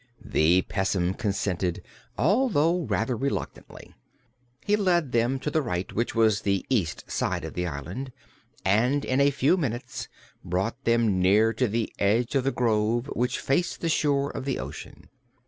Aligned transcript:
Then 0.25 0.63
Pessim 0.63 1.13
consented, 1.13 1.83
although 2.17 2.85
rather 2.85 3.15
reluctantly. 3.15 3.93
He 4.65 4.75
led 4.75 5.11
them 5.11 5.37
to 5.41 5.51
the 5.51 5.61
right, 5.61 5.93
which 5.93 6.15
was 6.15 6.41
the 6.41 6.65
east 6.71 7.11
side 7.11 7.45
of 7.45 7.53
the 7.53 7.67
island, 7.67 8.11
and 8.65 9.05
in 9.05 9.21
a 9.21 9.29
few 9.29 9.57
minutes 9.57 10.07
brought 10.43 10.85
them 10.85 11.19
near 11.21 11.53
to 11.53 11.67
the 11.67 11.93
edge 11.99 12.33
of 12.33 12.45
the 12.45 12.51
grove 12.51 13.11
which 13.13 13.37
faced 13.37 13.81
the 13.81 13.89
shore 13.89 14.31
of 14.31 14.45
the 14.45 14.57
ocean. 14.57 15.07